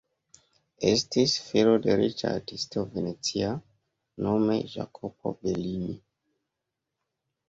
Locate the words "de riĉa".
1.83-2.31